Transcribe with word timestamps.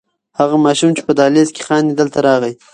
هغه 0.39 0.55
ماشوم 0.65 0.91
چې 0.97 1.01
په 1.07 1.13
دهلېز 1.19 1.49
کې 1.55 1.65
خاندي 1.67 1.93
دلته 1.99 2.19
راغی. 2.27 2.53